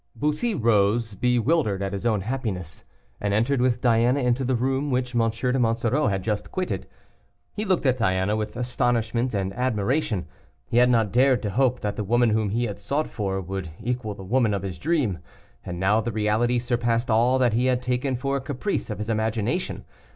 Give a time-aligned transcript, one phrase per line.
[0.15, 2.83] Bussy rose, bewildered at his own happiness,
[3.19, 5.29] and entered with Diana into the room which M.
[5.29, 6.87] de Monsoreau had just quitted.
[7.53, 10.25] He looked at Diana with astonishment and admiration;
[10.65, 13.69] he had not dared to hope that the woman whom he had sought for, would
[13.79, 15.19] equal the woman of his dream,
[15.63, 19.07] and now the reality surpassed all that he had taken for a caprice of his
[19.07, 19.85] imagination.